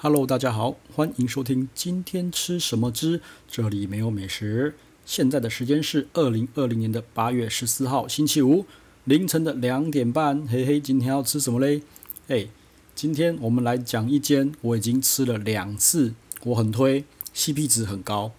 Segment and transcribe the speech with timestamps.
[0.00, 4.76] Hello，大家好，欢迎收听今天吃什么之这里没有美食。
[5.04, 8.64] 现在的时间是二零二零年的八月十四号星期五
[9.02, 10.46] 凌晨的两点半。
[10.46, 11.82] 嘿嘿，今天要吃什么嘞？
[12.28, 12.46] 哎，
[12.94, 17.04] 今天我们来讲一间我已经吃了两次，我很推
[17.34, 18.30] ，CP 值很高，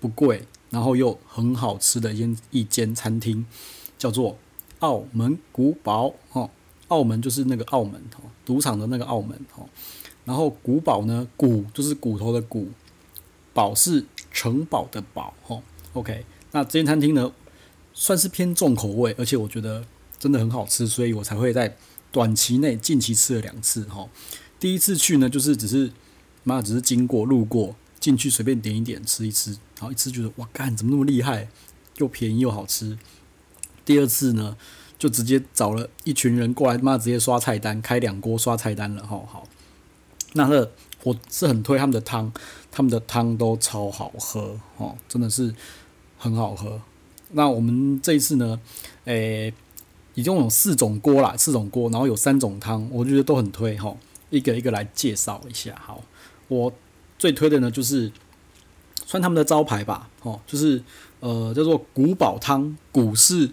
[0.00, 3.46] 不贵，然后又很好吃的一间一间餐厅，
[3.96, 4.36] 叫做
[4.80, 6.16] 澳门古堡。
[6.32, 6.50] 哦，
[6.88, 9.66] 澳门就是那个澳门哦，赌场的那个澳门哦。
[10.28, 12.68] 然后古堡呢，古就是骨头的骨，
[13.54, 15.62] 堡是城堡的堡，吼
[15.94, 16.26] ，OK。
[16.52, 17.32] 那这间餐厅呢，
[17.94, 19.86] 算是偏重口味，而且我觉得
[20.18, 21.74] 真的很好吃，所以我才会在
[22.12, 24.10] 短期内近期吃了两次，吼。
[24.60, 25.90] 第一次去呢，就是只是
[26.44, 31.48] 妈只是经过路过进去随便点一点吃一吃，然后一吃觉得哇干怎么那么厉害，
[31.96, 32.98] 又便宜又好吃。
[33.86, 34.58] 第二次呢，
[34.98, 39.48] 就直接找了一群人过来，妈直接刷菜单，开两锅刷菜单了，吼好。
[40.34, 40.70] 那个
[41.04, 42.32] 我是很推他们的汤，
[42.70, 45.54] 他们的汤都超好喝哦，真的是
[46.18, 46.80] 很好喝。
[47.30, 48.60] 那我们这一次呢，
[49.04, 49.54] 诶、欸，
[50.14, 53.96] 已经有四种锅啦，四种锅，然后有三种汤，我觉得都很推哈。
[54.30, 55.74] 一个一个来介绍一下。
[55.84, 56.02] 好，
[56.48, 56.72] 我
[57.18, 58.12] 最推的呢就是
[59.06, 60.82] 算他们的招牌吧，哦，就是
[61.20, 63.50] 呃叫做骨堡汤，骨是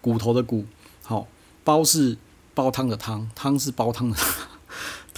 [0.00, 0.64] 骨头的骨，
[1.02, 1.26] 好，
[1.64, 2.16] 煲是
[2.54, 4.49] 煲汤的汤，汤是煲汤的汤。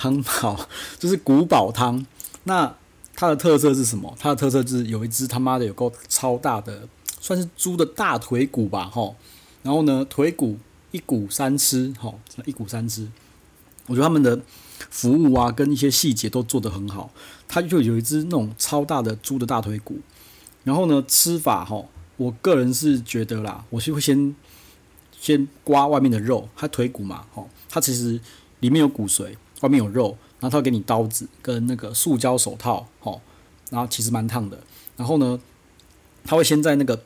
[0.03, 2.05] 汤好， 就是古堡汤。
[2.45, 2.75] 那
[3.15, 4.13] 它的特色是什么？
[4.19, 6.89] 它的特色是有一只他妈的有够超大的，
[7.21, 9.15] 算是猪的大腿骨吧，吼。
[9.63, 10.59] 然后呢，腿骨
[10.91, 13.07] 一骨三吃，吼，一骨三吃。
[13.87, 14.41] 我觉得他们的
[14.91, 17.13] 服务啊，跟一些细节都做得很好。
[17.47, 20.01] 它就有一只那种超大的猪的大腿骨。
[20.65, 24.35] 然后呢，吃法吼，我个人是觉得啦，我是会先
[25.21, 28.19] 先刮外面的肉，它腿骨嘛，吼，它其实
[28.59, 29.37] 里面有骨髓。
[29.63, 33.21] 外面有肉，然后他会给你刀子跟那个塑胶手套，吼，
[33.71, 34.59] 然后其实蛮烫的。
[34.97, 35.41] 然后呢，
[36.25, 37.01] 他会先在那个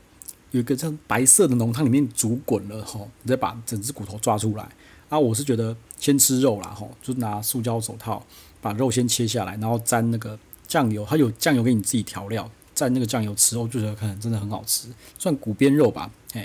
[0.50, 4.68] 有一个像白色的浓汤里面煮滚了，吼，你再把整只骨头抓出来。
[5.08, 8.24] 啊，我是觉得先吃肉啦，吼，就拿塑胶手套
[8.60, 14.88] 把肉先切下来，然后沾那个酱油，它有酱油给你自己调料，蘸那个酱油吃，我就觉得可能真的很好吃，
[15.18, 16.40] 算骨边肉吧，嘿，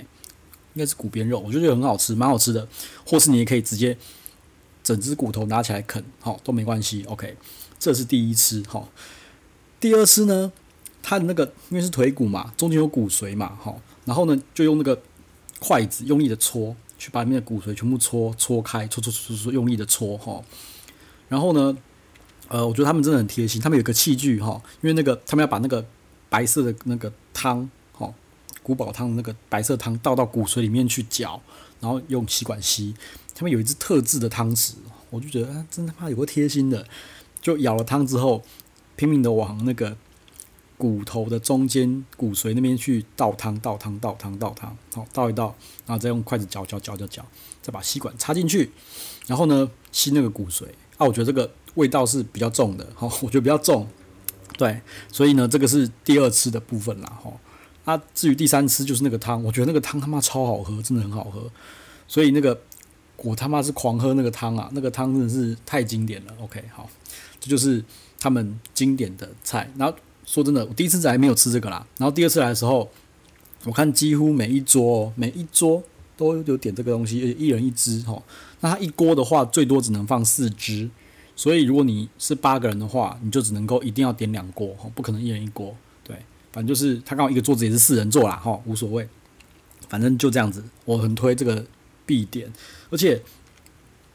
[0.74, 2.68] 应该是骨边肉，我就觉得很好吃，蛮好吃的。
[3.06, 3.96] 或是你也可以直接。
[4.82, 7.04] 整只骨头拿起来啃，好都没关系。
[7.04, 7.36] OK，
[7.78, 8.88] 这是第一次，好。
[9.80, 10.52] 第二次呢，
[11.02, 15.00] 它的那个因为是腿骨嘛，中间有骨髓嘛，好，然后呢就用那个
[15.58, 20.40] 筷子用力的搓，去把里面的骨髓全部搓搓开，搓搓搓搓，用力的搓，哈。
[21.28, 21.76] 然后呢，
[22.48, 25.84] 呃，我觉得他们真的很贴心，他们有个器具，哈，因为那个他们要把那个
[26.28, 28.12] 白色的那个汤，哈，
[28.62, 31.40] 古堡汤的那个白色汤倒到骨髓里面去搅，
[31.80, 32.94] 然后用吸管吸。
[33.34, 34.72] 他们有一只特制的汤匙，
[35.10, 36.86] 我就觉得啊，真他妈有个贴心的，
[37.40, 38.42] 就舀了汤之后，
[38.96, 39.96] 拼命的往那个
[40.76, 45.54] 骨头的中间骨髓那边去倒汤，倒汤，倒汤，倒汤，好倒一倒，
[45.86, 47.24] 然后再用筷子搅搅搅搅搅，
[47.60, 48.70] 再把吸管插进去，
[49.26, 50.64] 然后呢吸那个骨髓
[50.96, 53.88] 啊，我觉得这个味道是比较重的，好，我觉得比较重，
[54.58, 57.32] 对，所以呢这个是第二次的部分啦，哈，
[57.84, 61.50] 啊至于第三次就是那个汤，我觉得那个汤他妈超好喝，真的很好喝，
[62.06, 62.60] 所以那个。
[63.18, 66.34] 我他妈是狂喝那个汤啊，那个汤真的是太经典了。
[66.40, 66.88] OK，好，
[67.38, 67.84] 这就是
[68.18, 69.70] 他们经典的菜。
[69.76, 71.86] 然后说真的，我第一次来没有吃这个啦。
[71.98, 72.90] 然后第二次来的时候，
[73.64, 75.80] 我看几乎每一桌每一桌
[76.16, 78.20] 都有点这个东西，而且一人一只哈。
[78.58, 80.90] 那它一锅的话，最多只能放四只，
[81.36, 85.76] 所以如果你是八个人的话，你就只能够一定要点两锅哈，不可能一人一锅。
[86.02, 86.16] 对，
[86.50, 89.08] 反正就是他刚好一个桌子也是四人座啦哈，无所谓，
[89.88, 90.64] 反正就这样子。
[90.84, 91.64] 我很推这个。
[92.04, 92.52] 必点，
[92.90, 93.22] 而且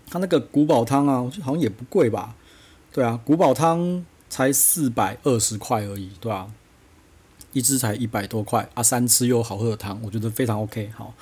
[0.09, 2.35] 它那个古堡汤啊，我觉得好像也不贵吧？
[2.93, 6.51] 对啊，古堡汤才四百二十块而已，对啊，
[7.53, 10.91] 一只才一百多块啊，三吃又好喝的汤，我觉得非常 OK。
[10.95, 11.13] 好，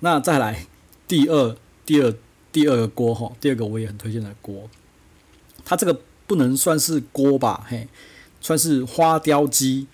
[0.00, 0.66] 那再来
[1.06, 2.14] 第二、第二、
[2.52, 4.68] 第二个锅哈，第二个我也很推荐的锅，
[5.64, 7.64] 它这个不能算是锅吧？
[7.68, 7.88] 嘿，
[8.40, 9.86] 算是花雕鸡。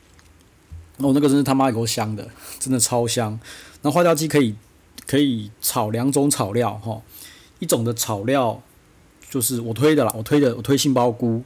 [0.96, 2.28] 哦，那个真是他妈有够香的，
[2.58, 3.40] 真的超香。
[3.82, 4.54] 那花雕鸡可以。
[5.10, 7.02] 可以炒两种炒料哈，
[7.58, 8.62] 一种的炒料
[9.28, 11.42] 就是我推的啦，我推的我推杏鲍菇，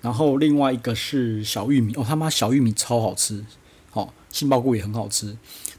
[0.00, 3.46] 然后另外一个是小玉米哦，他妈小玉米超好吃，
[3.90, 5.28] 好杏鲍菇也很好吃，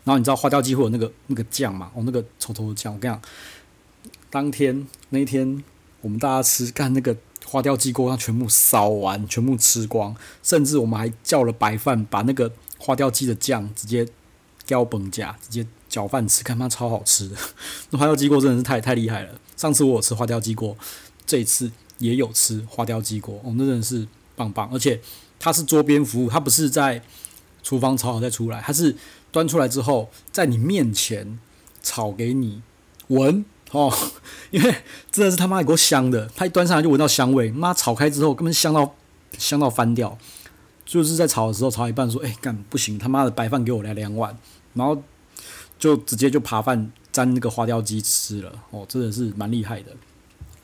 [0.06, 1.92] 然后你知道花雕鸡会有那个那个酱嘛？
[1.94, 3.22] 哦，那个稠稠的酱，我跟你讲，
[4.30, 5.62] 当天那一天
[6.00, 7.14] 我们大家吃干那个
[7.46, 14.08] 花雕鸡锅，它全部烧完，全部吃光，甚至我们还叫了白饭，把那个花雕鸡的酱直接
[14.64, 15.68] 浇崩夹，直接。
[15.90, 17.36] 搅饭吃，看它超好吃的。
[17.92, 19.30] 那花雕鸡锅真的是太太厉害了。
[19.56, 20.76] 上次我有吃花雕鸡锅，
[21.26, 25.00] 这一次也有吃花雕鸡锅，哦，那真的是棒棒，而且
[25.40, 27.02] 它是桌边服务，它不是在
[27.64, 28.96] 厨房炒好再出来，它是
[29.32, 31.40] 端出来之后在你面前
[31.82, 32.62] 炒给你
[33.08, 33.46] 闻。
[33.72, 33.94] 哦，
[34.50, 34.76] 因为
[35.12, 38.96] 真的是他妈有够香的，它一端上来就闻到香味，妈炒开之后根本香到
[39.38, 40.18] 香到翻掉，
[40.86, 44.38] 就是在炒的时候炒一半说，哎干不行，他妈的白饭给我来两碗，
[44.74, 45.04] 然后
[45.78, 48.64] 就直接就扒饭沾那个花雕鸡吃了。
[48.72, 49.92] 哦，真的是蛮厉害的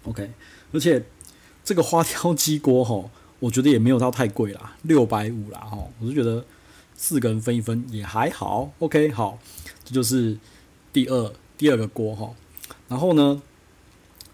[0.03, 0.31] ，OK，
[0.71, 1.03] 而且。
[1.65, 6.43] 这个花雕鸡锅吼，我觉得也没有到太贵啦，六百五啦吼，我就觉得
[6.97, 9.39] 四个人分一分也还好，OK 好，
[9.85, 10.37] 这就是
[10.91, 12.33] 第二第二个锅哈，
[12.89, 13.41] 然后呢，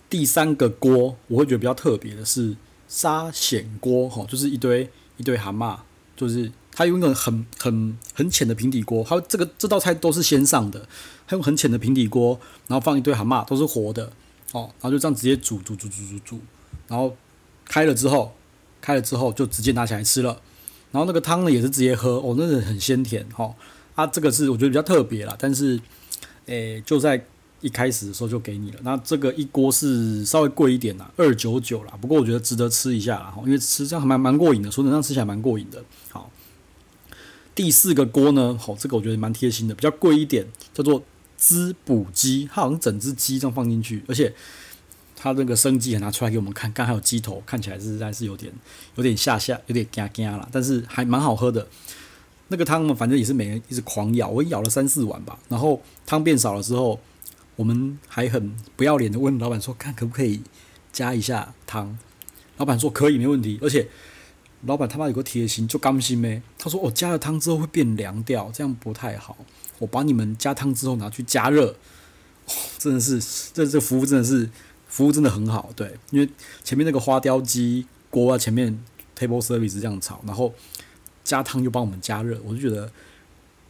[0.09, 5.77] 第三个锅我会觉得比较特别的是沙蚬锅哈，就是一堆一堆蛤蟆，
[6.17, 10.87] 就是它用一个很很很浅的平底锅，它这个这道菜都是先上的，
[11.27, 14.13] 它用很浅的平底锅，然后放一堆蛤蟆都是活的
[14.53, 16.39] 哦，然后就这样直接煮煮煮煮煮煮。
[16.87, 17.13] 然后
[17.65, 18.33] 开了之后，
[18.79, 20.41] 开了之后就直接拿起来吃了。
[20.93, 23.55] 然后那个汤呢也是直接喝，哦，那个很鲜甜哈、哦。
[23.95, 25.77] 啊，这个是我觉得比较特别啦，但是，
[26.45, 27.21] 诶，就在
[27.59, 28.79] 一开始的时候就给你了。
[28.83, 31.91] 那这个一锅是稍微贵一点啦，二九九啦。
[31.99, 35.83] 不过我觉得值得吃一下啦，因为吃这样还蛮蛮过瘾的，说真的，吃起来蛮过瘾的。
[36.09, 36.31] 好，
[37.59, 41.03] 第四个锅呢，好，这个我觉得蛮贴心的，比较贵一点，叫做
[41.35, 44.33] 滋补鸡，它好像整只鸡这样放进去，而且。
[45.21, 48.49] 它那个生鸡也拿出来给我们看，刚还有鸡头，看起来实在是有点
[48.95, 51.67] 有点下下，有点惊惊啦，但是还蛮好喝的。
[52.47, 55.37] 那个汤嘛，反正也是每人一直狂舀，我舀了三四碗吧。
[55.49, 56.97] 然后汤变少了之后，
[57.57, 60.39] 我们还很不要脸的问老板说，看可不可以
[60.93, 61.99] 加一下汤。
[62.55, 63.59] 老板说可以，没问题。
[63.61, 63.89] 而且
[64.65, 66.41] 老板他妈有个贴心，就甘心咩？
[66.57, 69.37] 他说我加了汤之后会变凉掉，这样不太好。
[69.79, 71.75] 我把你们加汤之后拿去加热，
[72.77, 73.21] 真的是
[73.53, 74.49] 这这服务真的是。
[74.91, 76.27] 服务真的很好，对，因为
[76.63, 78.83] 前面那个花雕鸡锅啊，前面
[79.15, 80.51] table service 这样炒，然后
[81.23, 82.91] 加汤又帮我们加热，我就觉得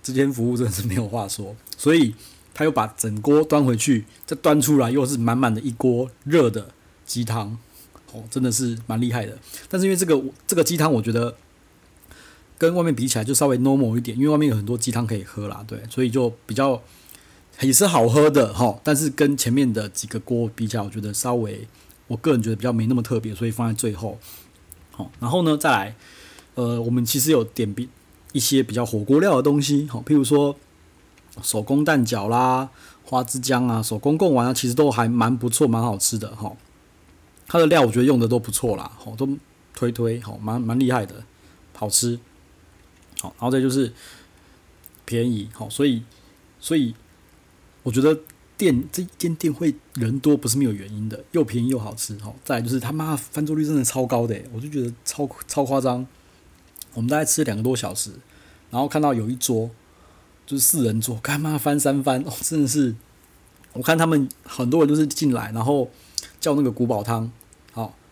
[0.01, 1.53] 这间服务真的是没有话说。
[1.75, 2.15] 所以
[2.53, 6.71] 他又把整锅端回去，再端出来又是满满的一锅热的
[7.05, 7.57] 鸡汤，
[8.13, 9.37] 哦，真的是蛮厉害的。
[9.69, 11.35] 但是因为这个这个鸡汤，我觉得
[12.57, 16.81] 跟外面比起来就稍微 normal 一点，因为外面有很多鸡汤可以喝啦，对，所以就比较。
[17.61, 21.67] 也是好喝的哈，但是跟前面的几个锅比较，我觉得稍微，
[22.07, 24.17] 我个人觉得比较没那么特别，所以放在最后。
[24.91, 25.95] 好，然后呢，再来，
[26.55, 27.89] 呃，我们其实有点比
[28.31, 30.55] 一些比较火锅料的东西，好，譬如说
[31.41, 32.69] 手工蛋饺啦、
[33.03, 36.53] 花枝浆啊、手工贡丸啊，其实都还蛮不错，蛮好吃的哈。
[37.49, 39.27] 它的料我觉得用的都不错啦，好，都
[39.73, 41.25] 推推好，蛮蛮厉害的，
[41.75, 42.17] 好吃。
[43.19, 43.91] 好，然后再就是
[45.03, 46.03] 便宜，好，所以
[46.61, 46.95] 所以。
[47.81, 48.15] 我觉得
[48.57, 52.31] 店这间店会人多不是没有原因的，又便宜又好吃哈。
[52.43, 56.05] 再来就是他妈翻桌率真的超高的，我就觉得超超夸张。
[56.93, 58.11] 我们大概吃了两个多小时，
[58.69, 59.71] 然后看到有一桌
[60.45, 62.93] 就是四人桌，干嘛翻三番哦，真的是。
[63.71, 65.89] 我看他们很多人都是进来，然后
[66.41, 67.31] 叫那个古堡汤，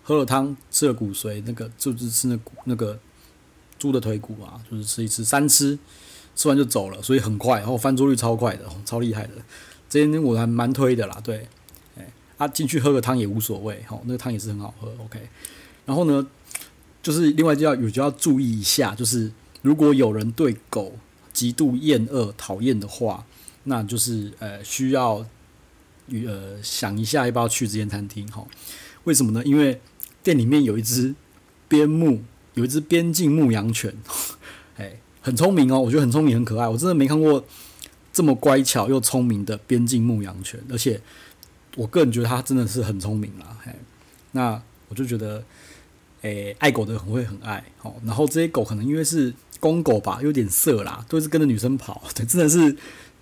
[0.07, 2.97] 喝了汤，吃了骨髓，那个就是吃那骨那个
[3.77, 5.77] 猪的腿骨啊，就是吃一吃三吃。
[6.33, 9.31] 吃完就走了，所以很快，然后翻桌率超快的，超厉害的。
[9.89, 11.47] 这间我还蛮推的啦，对，
[11.97, 12.07] 哎，
[12.37, 15.19] 啊进去喝个汤也无所谓，吼，那个汤也是很好喝，OK。
[15.87, 16.27] 然后呢，
[17.01, 19.31] 就是另外就要有就要注意一下，就是
[19.63, 20.93] 如果有人对狗
[21.33, 23.25] 极度厌恶、讨厌的话，
[23.63, 25.25] 那就是呃需要
[26.11, 28.47] 呃想一下要不要去这间餐厅，吼。
[29.05, 29.43] 为什么呢？
[29.43, 29.81] 因为
[30.27, 31.15] 店里面有一只
[31.69, 32.21] 边牧，
[32.55, 33.95] 有一只边境牧羊犬，
[34.75, 34.99] 哎。
[35.21, 36.67] 很聪明哦，我觉得很聪明，很可爱。
[36.67, 37.43] 我真的没看过
[38.13, 41.01] 这么乖巧又聪明的边境牧羊犬，而且
[41.75, 43.57] 我个人觉得它真的是很聪明啦。
[43.61, 43.73] 嘿，
[44.31, 45.43] 那我就觉得，
[46.21, 47.63] 诶、爱狗的很会很爱。
[47.81, 52.01] 哦，然后这些狗可能因为是公狗吧，有点色啦，都是跟着女生跑。
[52.15, 52.75] 对， 真的是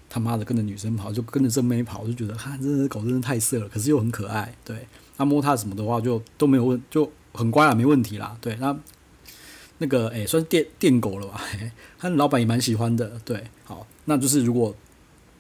[0.08, 4.54] 他妈的跟着女生跑，就跟着正妹跑，我就觉得哈，这只狗真的太色了，可是又很可爱。
[4.64, 8.38] 对，那摸它什么的话，就都没有问，就很乖啦，没问题啦。
[8.42, 8.78] 对，那。
[9.78, 11.42] 那个诶、算是电电狗了吧？
[12.00, 13.20] 他老板也蛮喜欢的。
[13.26, 14.74] 对，好，那就是如果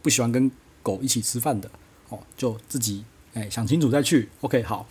[0.02, 0.52] 不喜欢跟
[0.84, 1.72] 狗一起吃饭的，
[2.10, 3.06] 哦，就自己
[3.36, 4.28] 诶、想清楚再去。
[4.42, 4.90] OK，好，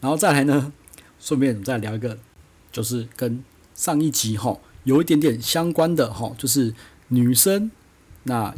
[0.00, 0.72] 然后再来呢，
[1.18, 2.16] 顺便再聊一个，
[2.70, 3.42] 就是跟
[3.74, 6.72] 上一集哈有一点点相关的哈，就是
[7.08, 7.72] 女生
[8.22, 8.54] 那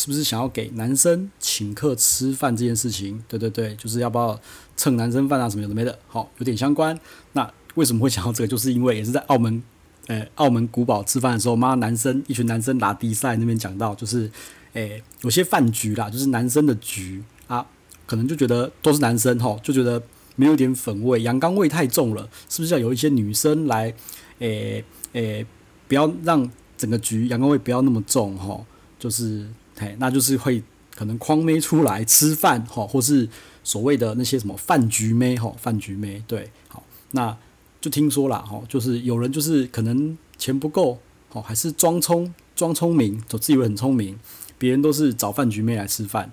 [0.00, 3.22] 是不是想要给男生请客吃饭这件事情？
[3.28, 4.40] 对对对，就是要不要
[4.74, 6.98] 蹭男生饭啊什么有的没的，好，有点相关。
[7.34, 8.48] 那为什么会想到这个？
[8.48, 9.62] 就是因为也是在澳门。
[10.06, 14.28] 诶，澳门古堡吃饭的时候，妈，男生一群男生打比赛那边讲到，就是，
[14.72, 17.64] 诶，有些饭局啦，就是男生的局啊，
[18.06, 20.02] 可能就觉得都是男生吼，就觉得
[20.34, 23.94] 没有点粉味，阳刚味太重了，是不是要有一些女生来，
[24.40, 25.46] 诶诶，
[25.86, 28.64] 不要让整个局阳光味不要那么重吼，
[28.98, 30.62] 就是嘿，那就是会
[30.94, 33.28] 可能框妹出来吃饭哈，或是
[33.64, 37.36] 所谓的那些什么饭局妹哈，饭局妹对，好，那
[37.80, 40.98] 就听说了哈，就是有人就是可能钱不够，
[41.28, 44.18] 好，还是装聪装聪明，就自以为很聪明，
[44.58, 46.30] 别人都是找饭局妹来吃饭，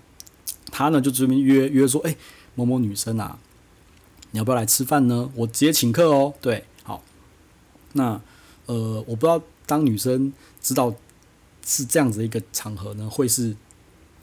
[0.71, 2.17] 他呢就这边约约说，诶、
[2.55, 3.39] 某某女生啊。
[4.31, 5.31] 你要不要来吃饭呢？
[5.35, 6.33] 我直接请客哦。
[6.41, 7.01] 对，好。
[7.93, 8.19] 那
[8.65, 10.93] 呃，我不知道当女生知道
[11.67, 13.55] 是这样子一个场合呢，会是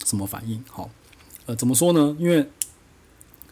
[0.04, 0.64] 什么反应？
[0.68, 0.90] 好，
[1.46, 2.16] 呃，怎么说呢？
[2.18, 2.50] 因为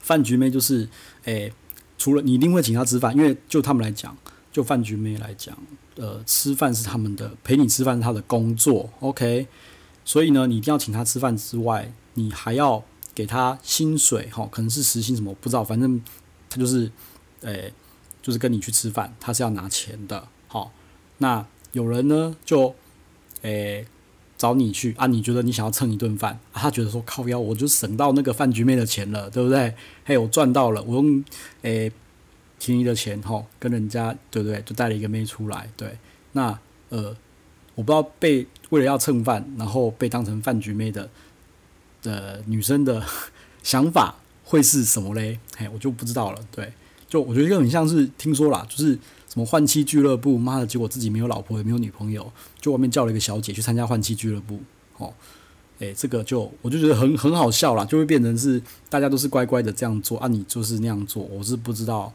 [0.00, 0.88] 饭局妹就是，
[1.24, 1.52] 诶、
[1.98, 4.16] 除了你一定会请她吃饭，因为就他们来讲，
[4.50, 5.56] 就饭局妹来讲，
[5.96, 9.46] 呃，吃饭是他们的，陪你吃饭是他的工作，OK。
[10.04, 12.82] 所以呢，你一定要请她吃饭之外，你还要
[13.14, 16.02] 给她薪水，哈，可能是时薪什么，不知道，反正。
[16.54, 16.92] 她就是，
[17.40, 17.72] 诶、
[18.20, 20.70] 就是跟你去吃饭，她是要拿钱的，好。
[21.16, 22.74] 那有人呢，就，
[23.42, 23.86] 诶、
[24.36, 25.06] 找你去啊？
[25.06, 26.40] 你觉得你想要蹭一顿饭？
[26.52, 29.74] 他觉得说靠腰，我就省到那个饭局妹的钱了，对不对？
[30.04, 31.24] 嘿，我赚到了，我用
[31.62, 31.92] 诶、
[32.58, 34.60] 便宜的钱，吼，跟人家对不对？
[34.62, 35.98] 就带了一个妹出来，对。
[36.32, 36.58] 那
[36.88, 37.16] 呃，
[37.74, 41.08] 我不知道被为了要蹭饭，然后被当成饭局妹的
[42.02, 43.04] 的、呃、女生的
[43.62, 44.16] 想法。
[44.44, 45.38] 会是什么嘞？
[45.56, 46.38] 嘿，我就不知道了。
[46.50, 46.70] 对，
[47.08, 48.98] 就我觉得就很像是听说啦，就是
[49.32, 54.60] 什么换妻俱乐部，妈的，结果自己没有老婆也没有女朋友，就外面叫了一个小姐去参加换妻俱乐部。
[54.98, 55.14] 哦，
[55.78, 62.12] 诶，这个就我就觉得很很好笑啦，就会变成是大家都是乖乖的这样做啊，你就是那样做，我是不知道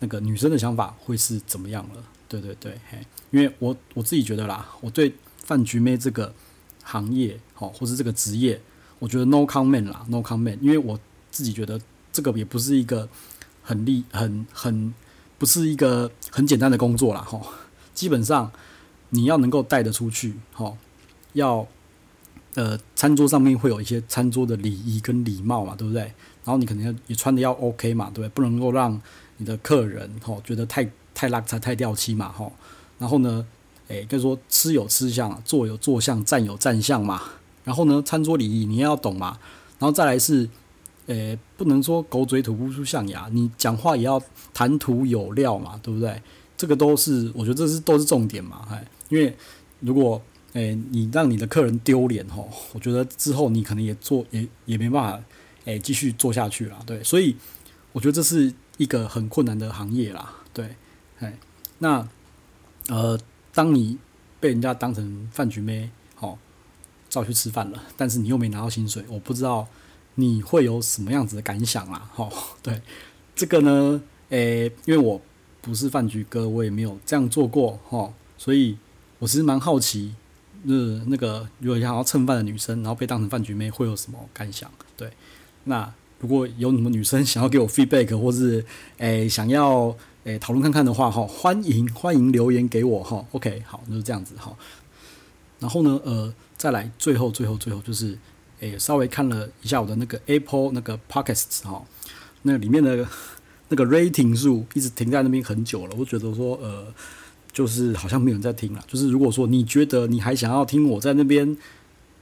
[0.00, 2.02] 那个女生的想法会是怎么样了。
[2.28, 2.98] 对对对，嘿，
[3.30, 5.12] 因为我我自己觉得啦，我对
[5.44, 6.34] 饭局妹这个
[6.82, 8.60] 行业，好，或是这个职业，
[8.98, 10.98] 我觉得 no comment 啦，no comment，因为我。
[11.28, 11.78] 自己觉得
[12.10, 13.06] 这个也不是一个
[13.62, 14.94] 很厉、很很
[15.38, 17.42] 不是一个很简单的工作啦，吼。
[17.94, 18.50] 基本上
[19.10, 20.76] 你要能够带得出去，吼，
[21.32, 21.66] 要
[22.54, 26.02] 呃餐桌上面会有一些餐桌的礼仪跟礼貌嘛，对不对？
[26.44, 28.28] 然后你可能要也穿得要 OK 嘛，对不对？
[28.30, 29.00] 不能够让
[29.38, 32.52] 你的客人吼觉得太太邋遢、太掉漆嘛，吼。
[32.98, 33.46] 然后呢，
[33.88, 37.22] 诶，就是说吃有吃相，坐有坐相，站有站相嘛。
[37.64, 39.38] 然后呢，餐桌礼仪你要懂嘛。
[39.78, 40.48] 然后再来是。
[41.06, 44.20] 诶、不能说狗嘴吐不出象牙，你讲话也要
[44.52, 46.20] 谈吐有料嘛，对不对？
[46.56, 49.36] 这个都是我觉得这是都是重点嘛，哎，因为
[49.80, 50.20] 如果
[50.54, 55.24] 诶、你让你的客人丢脸吼，我觉得之后你可能也做也也没办法
[55.66, 57.36] 诶继、续做下去了，对，所以
[57.92, 60.74] 我觉得这是一个很困难的行业啦，对，
[61.18, 61.38] 哎，
[61.78, 62.08] 那
[62.88, 63.18] 呃，
[63.52, 63.98] 当你
[64.40, 66.38] 被人家当成饭局妹，好，
[67.08, 69.68] 叫去吃饭了，但是你又没拿到薪水，我不知道。
[70.16, 72.10] 你会有什么样子的感想啊？
[72.14, 72.32] 吼，
[72.62, 72.80] 对，
[73.34, 75.20] 这个呢，诶，因为我
[75.60, 78.76] 不是饭局哥，我也没有这样做过，吼，所以
[79.18, 80.14] 我其实蛮好奇，
[80.62, 80.74] 那
[81.06, 84.70] 那个如果想要蹭饭的女生，然后被当成饭局妹，会有什么感想？
[84.96, 85.10] 对，
[85.64, 88.64] 那如果有什么女生 想要给我 feedback，或是
[88.96, 89.94] 诶想要
[90.24, 94.56] 诶讨论看看的话，哈，欢迎欢迎留言给我，哈，OK，好，那就这样子，哈。
[95.60, 98.18] 然后呢，呃，再来，最后最后最后就是。
[98.60, 101.84] 诶，稍微看了一下我的那个 Apple 那个 Podcasts 哈，
[102.42, 103.06] 那里面的
[103.68, 106.86] 那个 rating 数一直停在那边很久了，我觉得说呃，
[107.52, 108.82] 就是好像没有人在听了。
[108.86, 111.56] 就是如果说你觉得你还想要听我在那边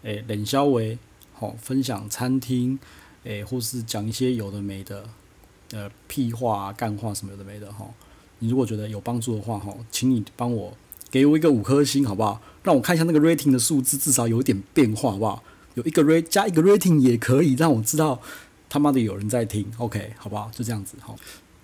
[0.03, 0.99] 诶冷消维
[1.35, 2.79] 好分享餐厅
[3.25, 5.05] 诶，或是讲一些有的没的
[5.73, 7.87] 呃屁话啊、干话什么有的没的哈，
[8.41, 10.77] 你如果觉得有帮助的话哈，请你帮我
[11.11, 12.41] 给我一个五颗星好不好？
[12.63, 15.43] 让我看一下那个 rating 的数字，至少有点变化好不好？
[15.75, 18.21] 有一个 rate 加一个 rating 也可以让我知道
[18.69, 20.51] 他妈的有人在听，OK 好不好？
[20.53, 21.15] 就这样子哈。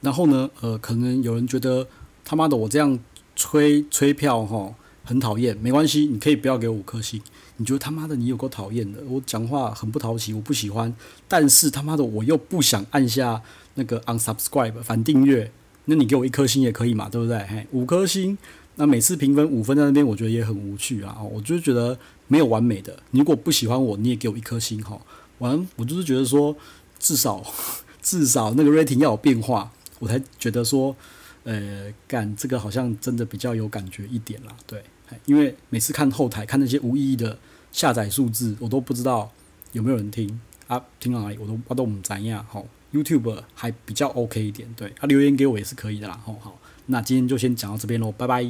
[0.01, 1.87] 然后呢，呃，可能有人觉得
[2.25, 2.99] 他妈的我这样
[3.37, 4.75] 吹吹票哈
[5.05, 7.21] 很讨厌，没关系，你可以不要给我五颗星。
[7.57, 10.95] 你觉得他妈的你有够讨厌的，我讲话很不讨喜，我不喜欢。
[11.29, 13.43] 但是他妈的我又不想按下
[13.75, 15.53] 那个 unsubscribe 反订阅，
[15.85, 17.39] 那你给我一颗星也可以嘛，对不对？
[17.47, 18.39] 嘿，五颗星，
[18.77, 21.19] 那每次评分五分在那边，我觉得也很无趣啊。
[21.23, 21.99] 我就觉得。
[22.33, 24.97] 没有完美的，你如果不喜欢我，你也给我一颗星哈。
[25.39, 26.57] 完，我就是觉得说，
[26.97, 27.45] 至少
[28.01, 30.95] 至少那个 rating 要有变化，我才觉得说，
[31.43, 34.57] 呃，干这个好像真的比较有感觉一点啦。
[34.65, 34.81] 对，
[35.27, 37.37] 因为每次看后台看那些无意义的
[37.73, 39.29] 下载数字，我都不知道
[39.73, 42.47] 有没有人听啊，听到哪里我都我都唔知道。
[42.49, 46.17] 好，YouTube 还比较 OK 一点，对，他、啊、留言给我也是可以的啦。
[46.25, 46.60] 好，好，
[46.91, 48.45] 那今天就先讲到这边喽，拜拜。